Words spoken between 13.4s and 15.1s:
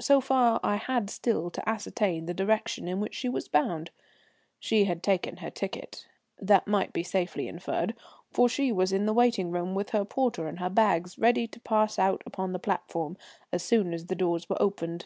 as soon as the doors were opened.